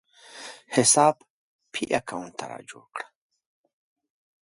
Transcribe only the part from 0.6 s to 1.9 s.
حساب پې